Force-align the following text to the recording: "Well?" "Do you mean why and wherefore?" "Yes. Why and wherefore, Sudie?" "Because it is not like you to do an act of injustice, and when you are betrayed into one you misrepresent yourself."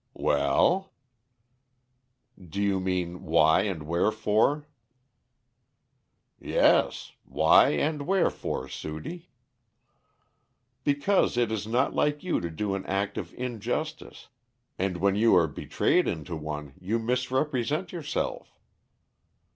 "Well?" 0.15 0.93
"Do 2.43 2.59
you 2.59 2.79
mean 2.79 3.23
why 3.23 3.61
and 3.69 3.83
wherefore?" 3.83 4.67
"Yes. 6.39 7.11
Why 7.23 7.73
and 7.73 8.07
wherefore, 8.07 8.67
Sudie?" 8.67 9.29
"Because 10.83 11.37
it 11.37 11.51
is 11.51 11.67
not 11.67 11.93
like 11.93 12.23
you 12.23 12.41
to 12.41 12.49
do 12.49 12.73
an 12.73 12.83
act 12.87 13.15
of 13.19 13.31
injustice, 13.35 14.29
and 14.79 14.97
when 14.97 15.13
you 15.13 15.35
are 15.35 15.47
betrayed 15.47 16.07
into 16.07 16.35
one 16.35 16.73
you 16.79 16.97
misrepresent 16.97 17.91
yourself." 17.91 18.57